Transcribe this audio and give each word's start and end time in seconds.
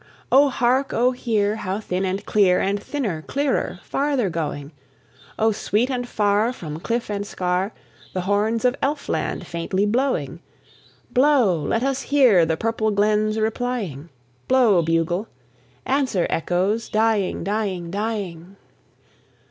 O 0.31 0.49
hark, 0.49 0.93
O 0.95 1.11
hear! 1.11 1.57
how 1.57 1.79
thin 1.79 2.05
and 2.05 2.25
clear, 2.25 2.59
And 2.59 2.81
thinner, 2.81 3.21
clearer, 3.21 3.79
farther 3.83 4.31
going! 4.31 4.71
O 5.37 5.51
sweet 5.51 5.91
and 5.91 6.07
far 6.09 6.51
from 6.51 6.79
cliff 6.79 7.07
and 7.11 7.23
scar 7.23 7.71
The 8.13 8.21
horns 8.21 8.65
of 8.65 8.75
Elfland 8.81 9.45
faintly 9.45 9.85
blowing! 9.85 10.39
Blow, 11.11 11.55
let 11.61 11.83
us 11.83 12.01
hear 12.01 12.47
the 12.47 12.57
purple 12.57 12.89
glens 12.89 13.37
replying: 13.39 14.09
Blow, 14.47 14.81
bugle; 14.81 15.27
answer, 15.85 16.25
echoes, 16.31 16.89
dying, 16.89 17.43
dying, 17.43 17.91
dying. 17.91 18.55